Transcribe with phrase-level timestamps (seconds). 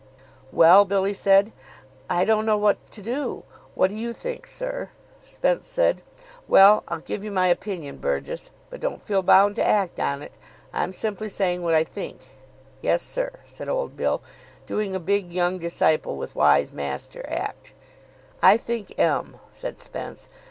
[0.51, 1.53] Well, Billy said,
[2.09, 3.43] 'I don't know what to do.
[3.75, 4.89] What do you think, sir?'
[5.21, 6.01] Spence said,
[6.47, 10.31] 'Well, I'll give you my opinion, Burgess, but don't feel bound to act on it.
[10.73, 12.29] I'm simply saying what I think.'
[12.81, 14.23] 'Yes, sir,' said old Bill,
[14.65, 17.73] doing a big Young Disciple with Wise Master act.
[18.41, 20.29] 'I think M.,' said Spence.